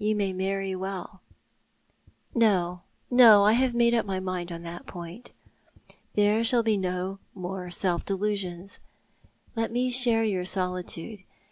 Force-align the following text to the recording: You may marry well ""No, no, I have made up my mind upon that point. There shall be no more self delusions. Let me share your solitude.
You 0.00 0.16
may 0.16 0.32
marry 0.32 0.74
well 0.74 1.22
""No, 2.34 2.82
no, 3.08 3.44
I 3.44 3.52
have 3.52 3.72
made 3.72 3.94
up 3.94 4.04
my 4.04 4.18
mind 4.18 4.50
upon 4.50 4.62
that 4.62 4.84
point. 4.84 5.30
There 6.14 6.42
shall 6.42 6.64
be 6.64 6.76
no 6.76 7.20
more 7.34 7.70
self 7.70 8.04
delusions. 8.04 8.80
Let 9.54 9.70
me 9.70 9.90
share 9.92 10.24
your 10.24 10.44
solitude. 10.44 11.20